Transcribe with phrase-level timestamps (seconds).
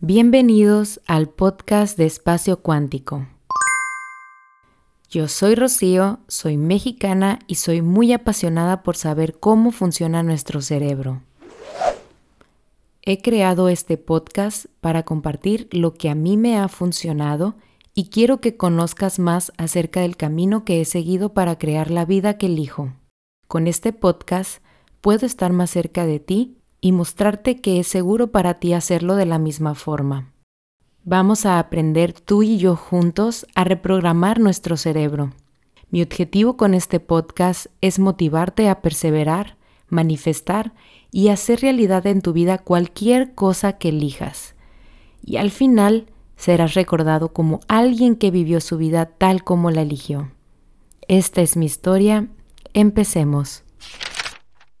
[0.00, 3.26] Bienvenidos al podcast de Espacio Cuántico.
[5.08, 11.22] Yo soy Rocío, soy mexicana y soy muy apasionada por saber cómo funciona nuestro cerebro.
[13.02, 17.54] He creado este podcast para compartir lo que a mí me ha funcionado
[17.94, 22.38] y quiero que conozcas más acerca del camino que he seguido para crear la vida
[22.38, 22.92] que elijo.
[23.46, 24.62] Con este podcast
[25.00, 29.24] puedo estar más cerca de ti y mostrarte que es seguro para ti hacerlo de
[29.24, 30.34] la misma forma.
[31.02, 35.32] Vamos a aprender tú y yo juntos a reprogramar nuestro cerebro.
[35.88, 39.56] Mi objetivo con este podcast es motivarte a perseverar,
[39.88, 40.74] manifestar
[41.10, 44.54] y hacer realidad en tu vida cualquier cosa que elijas.
[45.24, 50.32] Y al final serás recordado como alguien que vivió su vida tal como la eligió.
[51.08, 52.28] Esta es mi historia.
[52.74, 53.63] Empecemos.